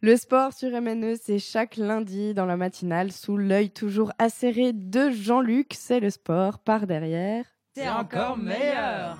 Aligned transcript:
Le 0.00 0.16
sport 0.16 0.52
sur 0.52 0.70
MNE, 0.80 1.16
c'est 1.20 1.40
chaque 1.40 1.76
lundi 1.76 2.32
dans 2.32 2.46
la 2.46 2.56
matinale, 2.56 3.10
sous 3.10 3.36
l'œil 3.36 3.70
toujours 3.70 4.12
acéré 4.20 4.72
de 4.72 5.10
Jean-Luc. 5.10 5.74
C'est 5.76 5.98
le 5.98 6.10
sport 6.10 6.60
par 6.60 6.86
derrière. 6.86 7.44
C'est 7.74 7.88
encore 7.88 8.38
meilleur 8.38 9.18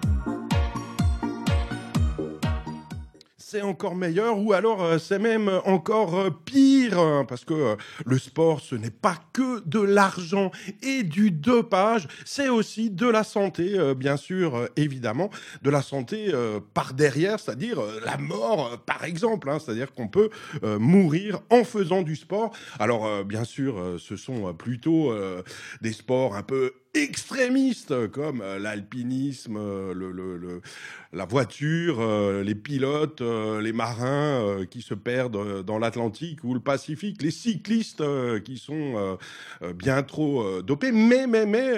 c'est 3.50 3.62
encore 3.62 3.94
meilleur 3.94 4.38
ou 4.38 4.52
alors 4.52 4.82
euh, 4.82 4.98
c'est 4.98 5.18
même 5.18 5.50
encore 5.64 6.18
euh, 6.18 6.28
hein, 6.96 7.24
parce 7.28 7.44
que 7.44 7.54
euh, 7.54 7.76
le 8.06 8.18
sport 8.18 8.60
ce 8.60 8.74
n'est 8.74 8.90
pas 8.90 9.16
que 9.32 9.62
de 9.66 9.80
l'argent 9.80 10.50
et 10.82 11.02
du 11.02 11.30
dopage, 11.30 12.08
c'est 12.24 12.48
aussi 12.48 12.90
de 12.90 13.06
la 13.06 13.24
santé 13.24 13.76
bien 13.94 14.16
sûr 14.16 14.68
évidemment, 14.76 15.30
de 15.62 15.70
la 15.70 15.82
santé 15.82 16.32
par 16.74 16.94
derrière, 16.94 17.40
c'est-à-dire 17.40 17.80
la 18.04 18.16
mort 18.16 18.78
par 18.86 19.04
exemple, 19.04 19.50
hein, 19.50 19.58
c'est-à-dire 19.58 19.92
qu'on 19.92 20.08
peut 20.08 20.30
mourir 20.62 21.40
en 21.50 21.64
faisant 21.64 22.02
du 22.02 22.16
sport. 22.16 22.52
Alors 22.78 23.24
bien 23.24 23.44
sûr, 23.44 23.96
ce 23.98 24.16
sont 24.16 24.54
plutôt 24.54 25.14
des 25.80 25.92
sports 25.92 26.34
un 26.34 26.42
peu 26.42 26.72
extrémistes 26.94 28.08
comme 28.08 28.42
l'alpinisme, 28.58 29.58
la 31.12 31.24
voiture, 31.24 32.42
les 32.42 32.54
pilotes, 32.54 33.20
les 33.20 33.72
marins 33.72 34.64
qui 34.70 34.82
se 34.82 34.94
perdent 34.94 35.62
dans 35.64 35.78
l'Atlantique 35.78 36.44
ou 36.44 36.54
le 36.54 36.60
Les 37.20 37.30
cyclistes 37.30 38.02
qui 38.44 38.58
sont 38.58 39.18
bien 39.74 40.02
trop 40.02 40.62
dopés. 40.62 40.92
Mais, 40.92 41.26
mais, 41.26 41.46
mais, 41.46 41.72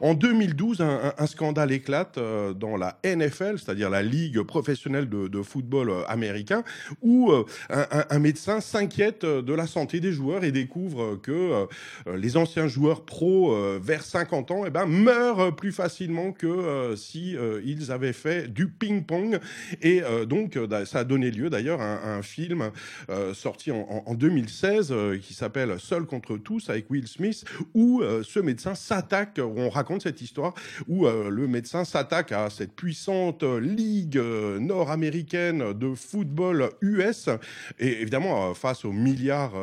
en 0.00 0.14
2012, 0.14 0.80
un, 0.80 1.26
scandale 1.26 1.72
éclate 1.72 2.18
dans 2.18 2.76
la 2.76 2.98
NFL, 3.04 3.58
c'est-à-dire 3.58 3.90
la 3.90 4.02
Ligue 4.02 4.42
professionnelle 4.42 5.08
de, 5.08 5.42
football 5.42 5.92
américain, 6.08 6.62
où 7.02 7.32
un, 7.70 8.18
médecin 8.18 8.60
s'inquiète 8.60 9.24
de 9.24 9.54
la 9.54 9.66
santé 9.66 10.00
des 10.00 10.12
joueurs 10.12 10.44
et 10.44 10.52
découvre 10.52 11.16
que 11.16 11.66
les 12.14 12.36
anciens 12.36 12.68
joueurs 12.68 13.04
pros 13.04 13.56
vers 13.78 14.02
50 14.02 14.46
et 14.50 14.54
eh 14.66 14.70
ben, 14.70 14.86
meurent 14.86 15.54
plus 15.54 15.72
facilement 15.72 16.32
que 16.32 16.46
euh, 16.46 16.96
si 16.96 17.36
euh, 17.36 17.60
ils 17.64 17.90
avaient 17.90 18.12
fait 18.12 18.52
du 18.52 18.68
ping-pong. 18.68 19.38
Et 19.82 20.02
euh, 20.02 20.24
donc, 20.24 20.58
ça 20.84 21.00
a 21.00 21.04
donné 21.04 21.30
lieu 21.30 21.50
d'ailleurs 21.50 21.80
à, 21.80 22.16
un 22.16 22.22
film 22.22 22.70
sorti 23.34 23.70
en, 23.70 24.04
en 24.06 24.14
2016 24.26 24.94
qui 25.22 25.34
s'appelle 25.34 25.76
Seul 25.78 26.06
contre 26.06 26.36
tous 26.36 26.70
avec 26.70 26.90
Will 26.90 27.06
Smith, 27.06 27.44
où 27.74 28.02
ce 28.22 28.40
médecin 28.40 28.74
s'attaque, 28.74 29.40
on 29.40 29.68
raconte 29.68 30.02
cette 30.02 30.20
histoire, 30.20 30.54
où 30.88 31.06
le 31.06 31.46
médecin 31.46 31.84
s'attaque 31.84 32.32
à 32.32 32.50
cette 32.50 32.72
puissante 32.72 33.42
ligue 33.42 34.16
nord-américaine 34.16 35.72
de 35.72 35.94
football 35.94 36.70
US. 36.80 37.28
Et 37.78 38.00
évidemment, 38.00 38.54
face 38.54 38.84
aux 38.84 38.92
milliards 38.92 39.54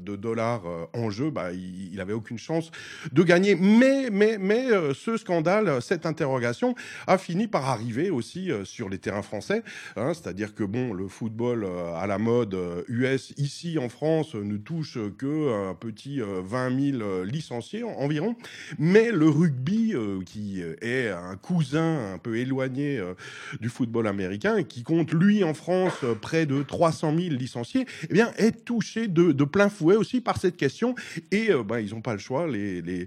de 0.00 0.16
dollars 0.16 0.62
en 0.94 1.10
jeu, 1.10 1.30
bah, 1.30 1.52
il, 1.52 1.92
il 1.92 2.00
avait 2.00 2.12
aucune 2.12 2.38
chance 2.38 2.70
de 3.12 3.22
gagner. 3.22 3.54
Mais, 3.54 4.08
mais 4.10 4.28
mais, 4.38 4.70
euh, 4.70 4.94
ce 4.94 5.16
scandale, 5.16 5.80
cette 5.82 6.06
interrogation, 6.06 6.74
a 7.06 7.18
fini 7.18 7.46
par 7.46 7.68
arriver 7.68 8.10
aussi 8.10 8.50
euh, 8.50 8.64
sur 8.64 8.88
les 8.88 8.98
terrains 8.98 9.22
français. 9.22 9.62
Hein, 9.96 10.12
c'est-à-dire 10.14 10.54
que 10.54 10.64
bon, 10.64 10.92
le 10.92 11.08
football 11.08 11.64
euh, 11.64 11.94
à 11.94 12.06
la 12.06 12.18
mode 12.18 12.56
US 12.88 13.32
ici 13.36 13.78
en 13.78 13.88
France 13.88 14.07
ne 14.34 14.56
touche 14.56 14.98
que 15.16 15.70
un 15.70 15.74
petit 15.74 16.20
20 16.20 16.98
000 16.98 17.22
licenciés 17.24 17.82
environ, 17.82 18.36
mais 18.78 19.10
le 19.10 19.28
rugby, 19.28 19.94
qui 20.26 20.62
est 20.80 21.08
un 21.08 21.36
cousin 21.36 22.14
un 22.14 22.18
peu 22.18 22.36
éloigné 22.36 23.00
du 23.60 23.68
football 23.68 24.06
américain, 24.06 24.62
qui 24.62 24.82
compte 24.82 25.12
lui 25.12 25.44
en 25.44 25.54
France 25.54 26.04
près 26.20 26.46
de 26.46 26.62
300 26.62 27.14
000 27.16 27.34
licenciés, 27.34 27.86
eh 28.08 28.12
bien, 28.12 28.32
est 28.36 28.64
touché 28.64 29.08
de, 29.08 29.32
plein 29.44 29.68
fouet 29.68 29.96
aussi 29.96 30.20
par 30.20 30.38
cette 30.38 30.56
question. 30.56 30.94
Et 31.30 31.50
ben, 31.66 31.80
ils 31.80 31.90
n'ont 31.90 32.00
pas 32.00 32.12
le 32.12 32.18
choix, 32.18 32.46
les, 32.46 32.82
les, 32.82 33.06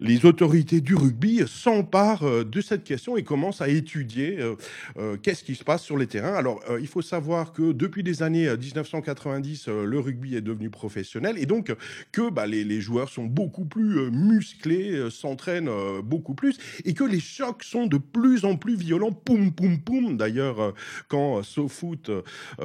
les 0.00 0.24
autorités 0.24 0.80
du 0.80 0.94
rugby 0.94 1.42
s'empare 1.46 2.22
euh, 2.22 2.44
de 2.44 2.60
cette 2.60 2.84
question 2.84 3.16
et 3.16 3.22
commence 3.22 3.60
à 3.60 3.68
étudier 3.68 4.38
euh, 4.38 4.54
euh, 4.98 5.16
qu'est-ce 5.16 5.44
qui 5.44 5.54
se 5.54 5.64
passe 5.64 5.82
sur 5.82 5.96
les 5.96 6.06
terrains. 6.06 6.34
Alors, 6.34 6.60
il 6.80 6.86
faut 6.86 7.02
savoir 7.02 7.52
que 7.52 7.72
depuis 7.72 8.02
les 8.02 8.22
années 8.22 8.48
1990, 8.48 9.68
le 9.68 9.98
rugby 9.98 10.35
est 10.36 10.42
devenu 10.42 10.70
professionnel 10.70 11.36
et 11.38 11.46
donc 11.46 11.74
que 12.12 12.30
bah, 12.30 12.46
les, 12.46 12.80
joueurs 12.80 13.08
sont 13.08 13.24
beaucoup 13.24 13.64
plus 13.64 14.10
musclés, 14.10 15.08
s'entraînent 15.10 15.70
beaucoup 16.02 16.34
plus 16.34 16.58
et 16.84 16.94
que 16.94 17.04
les 17.04 17.20
chocs 17.20 17.64
sont 17.64 17.86
de 17.86 17.96
plus 17.96 18.44
en 18.44 18.56
plus 18.56 18.76
violents. 18.76 19.12
Poum, 19.12 19.52
poum, 19.52 19.80
poum. 19.80 20.16
D'ailleurs, 20.16 20.74
quand 21.08 21.42
SoFoot, 21.42 22.10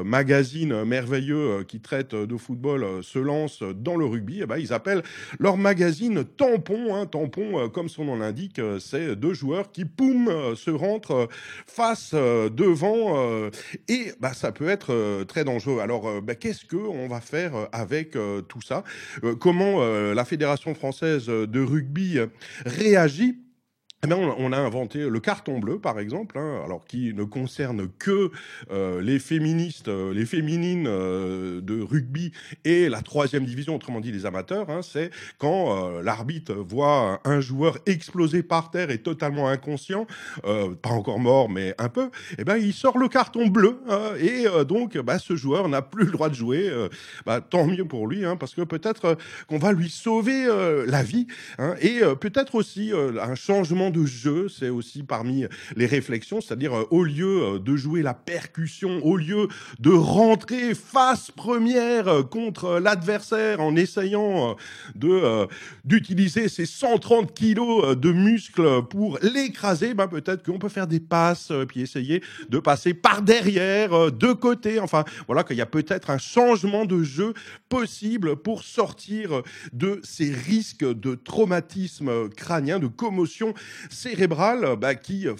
magazine 0.03 0.83
merveilleux 0.83 1.63
qui 1.67 1.79
traite 1.79 2.13
de 2.13 2.37
football, 2.37 3.03
se 3.03 3.19
lance 3.19 3.63
dans 3.63 3.95
le 3.95 4.05
rugby, 4.05 4.41
eh 4.41 4.45
ben, 4.45 4.57
ils 4.57 4.73
appellent 4.73 5.03
leur 5.39 5.57
magazine 5.57 6.23
tampon, 6.25 6.95
hein, 6.95 7.05
tampon 7.05 7.69
comme 7.69 7.89
son 7.89 8.05
nom 8.05 8.15
l'indique, 8.15 8.59
euh, 8.59 8.79
c'est 8.79 9.15
deux 9.15 9.33
joueurs 9.33 9.71
qui, 9.71 9.85
poum, 9.85 10.27
euh, 10.27 10.55
se 10.55 10.71
rentrent 10.71 11.11
euh, 11.11 11.27
face 11.67 12.13
devant 12.13 13.49
et 13.87 14.11
bah, 14.19 14.33
ça 14.33 14.51
peut 14.51 14.69
être 14.69 15.23
très 15.23 15.43
dangereux. 15.43 15.79
Alors, 15.79 16.21
bah, 16.21 16.35
qu'est-ce 16.35 16.65
qu'on 16.65 17.07
va 17.07 17.21
faire 17.21 17.60
avec 17.71 18.17
tout 18.47 18.61
ça. 18.61 18.83
Comment 19.39 19.83
la 20.13 20.25
Fédération 20.25 20.73
française 20.75 21.27
de 21.27 21.63
rugby 21.63 22.19
réagit 22.65 23.37
eh 24.03 24.13
on 24.13 24.51
a 24.51 24.57
inventé 24.57 25.07
le 25.07 25.19
carton 25.19 25.59
bleu, 25.59 25.77
par 25.77 25.99
exemple, 25.99 26.39
hein, 26.39 26.61
alors 26.65 26.85
qui 26.85 27.13
ne 27.13 27.23
concerne 27.23 27.87
que 27.99 28.31
euh, 28.71 28.99
les 28.99 29.19
féministes, 29.19 29.89
euh, 29.89 30.11
les 30.11 30.25
féminines 30.25 30.87
euh, 30.87 31.61
de 31.61 31.79
rugby 31.83 32.31
et 32.65 32.89
la 32.89 33.01
troisième 33.01 33.45
division, 33.45 33.75
autrement 33.75 33.99
dit 33.99 34.11
les 34.11 34.25
amateurs. 34.25 34.71
Hein, 34.71 34.81
c'est 34.81 35.11
quand 35.37 36.01
l'arbitre 36.01 36.53
voit 36.53 37.21
un 37.25 37.41
joueur 37.41 37.77
exploser 37.85 38.41
par 38.41 38.71
terre 38.71 38.89
et 38.89 38.97
totalement 38.97 39.47
inconscient, 39.47 40.07
pas 40.43 40.89
encore 40.89 41.19
mort, 41.19 41.49
mais 41.49 41.75
un 41.77 41.89
peu. 41.89 42.09
Eh 42.39 42.43
ben, 42.43 42.57
il 42.57 42.73
sort 42.73 42.97
le 42.97 43.07
carton 43.07 43.47
bleu 43.47 43.81
hein, 43.87 44.13
et 44.19 44.45
donc, 44.65 44.97
bah, 44.97 45.19
ce 45.19 45.35
joueur 45.35 45.69
n'a 45.69 45.81
plus 45.81 46.05
le 46.05 46.11
droit 46.11 46.29
de 46.29 46.35
jouer. 46.35 46.71
Bah, 47.25 47.41
tant 47.41 47.67
mieux 47.67 47.85
pour 47.85 48.07
lui, 48.07 48.25
hein, 48.25 48.35
parce 48.35 48.55
que 48.55 48.61
peut-être 48.61 49.17
qu'on 49.47 49.59
va 49.59 49.73
lui 49.73 49.89
sauver 49.89 50.47
la 50.87 51.03
vie 51.03 51.27
hein, 51.59 51.75
et 51.81 52.01
peut-être 52.19 52.55
aussi 52.55 52.91
un 53.21 53.35
changement 53.35 53.90
de 53.91 54.05
jeu, 54.05 54.47
c'est 54.49 54.69
aussi 54.69 55.03
parmi 55.03 55.45
les 55.75 55.85
réflexions, 55.85 56.41
c'est-à-dire 56.41 56.73
euh, 56.73 56.87
au 56.89 57.03
lieu 57.03 57.43
euh, 57.43 57.59
de 57.59 57.75
jouer 57.75 58.01
la 58.01 58.13
percussion, 58.13 59.05
au 59.05 59.17
lieu 59.17 59.47
de 59.79 59.91
rentrer 59.91 60.73
face 60.73 61.31
première 61.31 62.07
euh, 62.07 62.23
contre 62.23 62.79
l'adversaire 62.79 63.61
en 63.61 63.75
essayant 63.75 64.55
de 64.95 65.47
d'utiliser 65.85 66.49
ses 66.49 66.65
130 66.65 67.33
kilos 67.33 67.97
de 67.97 68.11
muscles 68.11 68.83
pour 68.83 69.19
l'écraser, 69.21 69.93
ben 69.93 70.07
peut-être 70.07 70.43
qu'on 70.43 70.59
peut 70.59 70.69
faire 70.69 70.87
des 70.87 70.99
passes 70.99 71.51
puis 71.67 71.81
essayer 71.81 72.21
de 72.49 72.59
passer 72.59 72.93
par 72.93 73.21
derrière, 73.21 74.11
de 74.11 74.33
côté. 74.33 74.79
Enfin, 74.79 75.03
voilà 75.27 75.43
qu'il 75.43 75.57
y 75.57 75.61
a 75.61 75.65
peut-être 75.65 76.09
un 76.09 76.17
changement 76.17 76.85
de 76.85 77.03
jeu 77.03 77.33
possible 77.71 78.35
pour 78.35 78.63
sortir 78.63 79.43
de 79.71 80.01
ces 80.03 80.29
risques 80.29 80.83
de 80.83 81.15
traumatisme 81.15 82.27
crânien, 82.27 82.79
de 82.79 82.87
commotion 82.87 83.53
cérébrral 83.89 84.75
bah, 84.75 84.93
qui 84.93 85.25
euh, 85.25 85.35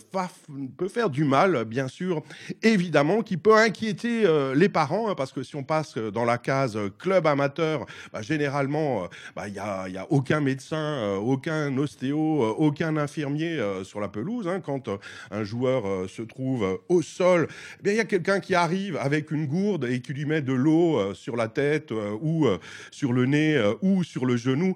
peut 0.77 0.87
faire 0.87 1.09
du 1.09 1.25
mal, 1.25 1.65
bien 1.65 1.89
sûr, 1.89 2.23
évidemment, 2.63 3.21
qui 3.21 3.35
peut 3.35 3.57
inquiéter 3.57 4.25
euh, 4.25 4.55
les 4.55 4.69
parents, 4.69 5.09
hein, 5.09 5.15
parce 5.15 5.33
que 5.33 5.43
si 5.43 5.57
on 5.57 5.63
passe 5.63 5.97
euh, 5.97 6.09
dans 6.09 6.23
la 6.23 6.37
case 6.37 6.79
club 6.97 7.27
amateur, 7.27 7.85
bah, 8.13 8.21
généralement, 8.21 9.09
bah, 9.35 9.49
il 9.49 9.53
n'y 9.53 9.59
a, 9.59 9.89
y 9.89 9.97
a, 9.97 10.07
aucun 10.09 10.39
médecin, 10.39 11.17
aucun 11.17 11.77
ostéo, 11.77 12.43
aucun 12.57 12.95
infirmier 12.95 13.59
sur 13.83 13.99
la 13.99 14.07
pelouse. 14.07 14.47
Hein, 14.47 14.61
quand 14.61 14.89
un 15.31 15.43
joueur 15.43 16.09
se 16.09 16.21
trouve 16.21 16.79
au 16.87 17.01
sol, 17.01 17.49
eh 17.83 17.89
il 17.89 17.95
y 17.97 17.99
a 17.99 18.05
quelqu'un 18.05 18.39
qui 18.39 18.55
arrive 18.55 18.95
avec 18.97 19.31
une 19.31 19.47
gourde 19.47 19.85
et 19.85 20.01
qui 20.01 20.13
lui 20.13 20.25
met 20.25 20.41
de 20.41 20.53
l'eau 20.53 21.13
sur 21.13 21.35
la 21.35 21.49
tête 21.49 21.91
ou 22.21 22.47
sur 22.91 23.13
le 23.13 23.25
nez 23.25 23.61
ou 23.81 24.03
sur 24.03 24.25
le 24.25 24.37
genou, 24.37 24.75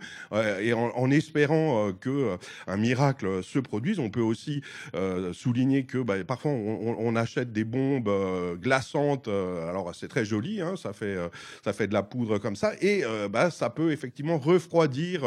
et 0.61 0.73
en, 0.73 1.11
espérant 1.11 1.91
que 1.93 2.37
un 2.67 2.77
miracle 2.77 3.43
se 3.43 3.59
produisent. 3.59 3.99
On 3.99 4.09
peut 4.09 4.21
aussi 4.21 4.61
euh, 4.95 5.33
souligner 5.33 5.85
que 5.85 5.97
bah, 5.97 6.15
parfois 6.25 6.51
on, 6.51 7.15
achète 7.15 7.53
des 7.53 7.63
bombes 7.63 8.09
euh, 8.09 8.55
glaçantes. 8.55 9.27
Euh, 9.27 9.69
alors 9.69 9.93
c'est 9.95 10.07
très 10.07 10.25
joli, 10.25 10.61
hein, 10.61 10.75
ça 10.75 10.93
fait 10.93 11.15
ça 11.63 11.73
fait 11.73 11.87
de 11.87 11.93
la 11.93 12.03
poudre 12.03 12.37
comme 12.37 12.55
ça, 12.55 12.73
et 12.81 13.03
bah, 13.29 13.51
ça 13.51 13.69
peut 13.69 13.91
effectivement 13.91 14.37
refroidir 14.37 15.23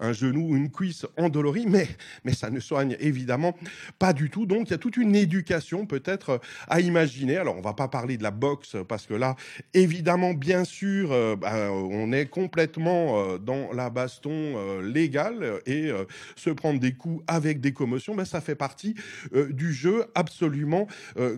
un 0.00 0.12
genou 0.12 0.50
ou 0.52 0.56
une 0.56 0.70
cuisse 0.70 1.06
endolorie, 1.16 1.66
mais 1.66 1.88
mais 2.24 2.32
ça 2.32 2.50
ne 2.50 2.60
soigne 2.60 2.96
évidemment 3.00 3.56
pas 3.98 4.12
du 4.12 4.30
tout. 4.30 4.46
Donc 4.46 4.68
il 4.68 4.70
y 4.70 4.74
a 4.74 4.78
toute 4.78 4.96
une 4.96 5.14
éducation 5.14 5.86
peut-être 5.86 6.40
à 6.68 6.80
imaginer. 6.80 7.36
Alors 7.36 7.56
on 7.56 7.60
va 7.60 7.74
pas 7.74 7.88
parler 7.88 8.16
de 8.16 8.22
la 8.22 8.30
boxe 8.30 8.76
parce 8.88 9.06
que 9.06 9.14
là 9.14 9.36
évidemment 9.74 10.34
bien 10.34 10.64
sûr 10.64 11.10
bah, 11.48 11.72
on 11.72 12.12
est 12.12 12.26
complètement 12.26 13.38
dans 13.38 13.72
la 13.72 13.90
baston 13.90 14.80
légale 14.80 15.60
et 15.66 15.90
se 16.36 16.50
prendre 16.50 16.78
des 16.78 16.92
coups 16.92 17.22
avec 17.26 17.60
des 17.60 17.72
commotions, 17.72 18.14
ben, 18.14 18.24
ça 18.24 18.40
fait 18.40 18.54
partie 18.54 18.94
du 19.32 19.72
jeu 19.72 20.04
absolument 20.14 20.86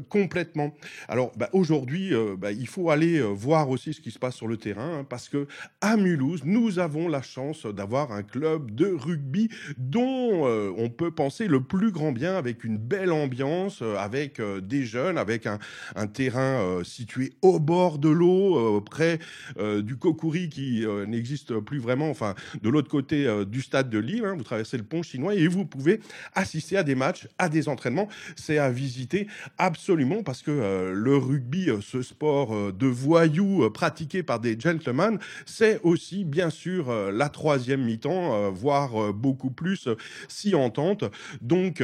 complètement. 0.09 0.75
Alors 1.09 1.33
bah, 1.37 1.49
aujourd'hui, 1.53 2.12
bah, 2.39 2.51
il 2.51 2.67
faut 2.67 2.91
aller 2.91 3.21
voir 3.21 3.69
aussi 3.71 3.93
ce 3.93 4.01
qui 4.01 4.11
se 4.11 4.19
passe 4.19 4.35
sur 4.35 4.49
le 4.49 4.57
terrain, 4.57 5.01
hein, 5.01 5.07
parce 5.09 5.29
que 5.29 5.47
à 5.81 5.97
Mulhouse, 5.97 6.43
nous 6.45 6.79
avons 6.79 7.09
la 7.09 7.23
chance 7.23 7.67
d'avoir 7.67 8.12
un 8.12 8.23
club 8.23 8.75
de 8.75 8.87
rugby 8.87 9.49
dont 9.79 10.47
on 10.77 10.91
peut 10.91 11.12
penser 11.12 11.47
le 11.47 11.62
plus 11.62 11.93
grand 11.93 12.12
bien, 12.12 12.35
avec 12.35 12.65
une 12.65 12.79
belle 12.79 13.12
ambiance, 13.12 13.83
avec 13.99 14.41
des 14.41 14.85
jeunes, 14.85 15.19
avec 15.19 15.47
un 15.47 16.07
terrain 16.09 16.83
situé 16.83 17.33
au 17.43 17.61
bord 17.61 17.99
de 17.99 18.09
l'eau, 18.09 18.81
près 18.81 19.19
du 19.59 19.97
Kokuri 20.00 20.49
qui 20.49 20.85
n'existe 21.06 21.58
plus 21.61 21.79
vraiment, 21.79 22.11
enfin 22.11 22.35
de 22.62 22.69
l'autre 22.69 22.88
côté 22.88 23.29
du 23.47 23.62
stade 23.62 23.91
de 23.91 23.99
Lille. 23.99 24.25
Hein, 24.25 24.35
vous 24.37 24.43
traversez 24.43 24.76
le 24.76 24.82
pont 24.82 25.02
chinois 25.02 25.35
et 25.35 25.47
vous 25.47 25.64
pouvez 25.64 26.00
assister 26.35 26.76
à 26.76 26.82
des 26.82 26.94
matchs, 26.94 27.29
à 27.38 27.49
des 27.49 27.69
entraînements. 27.69 28.08
C'est 28.37 28.58
à 28.58 28.70
visiter 28.70 29.29
absolument 29.58 30.23
parce 30.23 30.43
que 30.43 30.93
le 30.93 31.17
rugby, 31.17 31.69
ce 31.82 32.02
sport 32.02 32.73
de 32.73 32.87
voyous 32.87 33.70
pratiqué 33.70 34.23
par 34.23 34.41
des 34.41 34.58
gentlemen, 34.58 35.19
c'est 35.47 35.81
aussi 35.82 36.25
bien 36.25 36.50
sûr 36.50 36.93
la 37.12 37.29
troisième 37.29 37.85
mi-temps, 37.85 38.50
voire 38.50 39.12
beaucoup 39.12 39.50
plus 39.50 39.88
si 40.29 40.55
entente. 40.55 41.05
Donc 41.41 41.82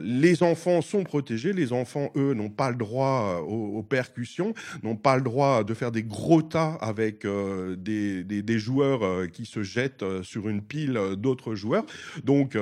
les 0.00 0.42
enfants 0.42 0.82
sont 0.82 1.04
protégés, 1.04 1.52
les 1.52 1.72
enfants 1.72 2.10
eux 2.16 2.34
n'ont 2.34 2.50
pas 2.50 2.70
le 2.70 2.76
droit 2.76 3.44
aux, 3.46 3.82
percussions, 3.82 4.54
n'ont 4.82 4.96
pas 4.96 5.16
le 5.16 5.22
droit 5.22 5.64
de 5.64 5.74
faire 5.74 5.92
des 5.92 6.02
gros 6.02 6.42
tas 6.42 6.74
avec 6.80 7.25
des, 7.76 8.24
des, 8.24 8.58
joueurs 8.58 9.30
qui 9.30 9.44
se 9.44 9.62
jettent 9.62 10.04
sur 10.22 10.48
une 10.48 10.62
pile 10.62 10.98
d'autres 11.16 11.54
joueurs. 11.54 11.84
Donc 12.24 12.56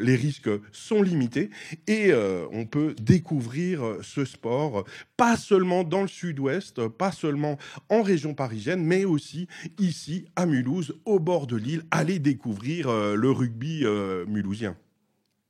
les 0.00 0.16
risques 0.16 0.50
sont 0.72 1.02
limités 1.02 1.50
et 1.86 2.12
on 2.52 2.66
peut 2.66 2.94
découvrir 3.00 3.98
ce 4.02 4.24
sport 4.24 4.84
pas 5.16 5.36
seulement 5.36 5.84
dans 5.84 6.02
le 6.02 6.08
sud-ouest, 6.08 6.86
pas 6.88 7.12
seulement 7.12 7.58
en 7.88 8.02
région 8.02 8.34
parisienne, 8.34 8.84
mais 8.84 9.04
aussi 9.04 9.48
ici 9.78 10.26
à 10.36 10.46
Mulhouse, 10.46 10.94
au 11.04 11.18
bord 11.18 11.46
de 11.46 11.56
l'île. 11.56 11.84
Allez 11.90 12.18
découvrir 12.18 12.90
le 12.90 13.30
rugby 13.30 13.84
mulhousien. 14.26 14.76